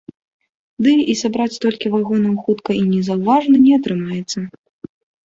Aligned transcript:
Ды, 0.85 0.93
і 1.13 1.15
сабраць 1.19 1.53
столькі 1.57 1.91
вагонаў 1.95 2.33
хутка 2.45 2.71
і 2.79 2.79
незаўважна 2.93 3.55
не 3.67 3.71
атрымаецца. 3.81 4.39